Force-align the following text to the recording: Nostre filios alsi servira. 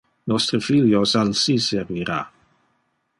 Nostre 0.31 0.59
filios 0.67 1.13
alsi 1.21 1.57
servira. 1.69 2.19